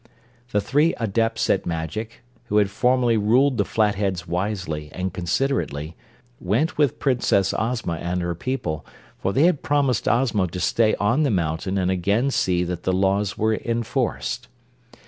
The 0.51 0.59
three 0.59 0.95
Adepts 0.97 1.47
at 1.51 1.67
Magic, 1.67 2.23
who 2.45 2.57
had 2.57 2.71
formerly 2.71 3.17
ruled 3.17 3.59
the 3.59 3.63
Flatheads 3.65 4.27
wisely 4.27 4.89
and 4.93 5.13
considerately, 5.13 5.95
went 6.39 6.75
with 6.75 6.97
Princess 6.97 7.53
Ozma 7.55 7.97
and 8.01 8.19
her 8.23 8.33
people, 8.33 8.83
for 9.19 9.31
they 9.31 9.43
had 9.43 9.61
promised 9.61 10.07
Ozma 10.09 10.47
to 10.47 10.59
stay 10.59 10.95
on 10.95 11.21
the 11.21 11.29
mountain 11.29 11.77
and 11.77 11.91
again 11.91 12.31
see 12.31 12.63
that 12.63 12.81
the 12.81 12.91
laws 12.93 13.37
were 13.37 13.57
enforced. 13.63 14.47